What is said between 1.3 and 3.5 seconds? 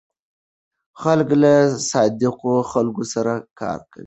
له صادقو خلکو سره